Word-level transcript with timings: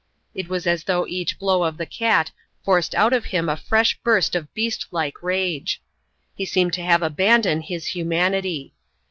It 0.33 0.49
was 0.49 0.65
as 0.65 0.85
though 0.85 1.05
each 1.05 1.37
blow 1.37 1.61
of 1.63 1.77
the 1.77 1.85
cat 1.85 2.31
forced 2.65 2.95
out 2.95 3.13
of 3.13 3.25
him 3.25 3.47
a 3.47 3.55
fresh 3.55 3.99
burst 4.01 4.33
of 4.33 4.51
beast 4.55 4.87
like 4.89 5.21
rage. 5.21 5.79
He 6.33 6.43
seemed 6.43 6.73
to 6.73 6.81
have 6.83 7.03
abandoned 7.03 7.65
his 7.65 7.85
humanity. 7.85 8.73